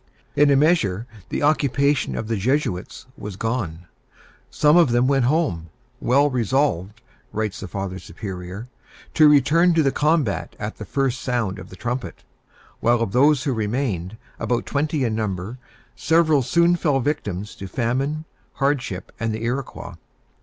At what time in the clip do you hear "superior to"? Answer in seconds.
7.99-9.29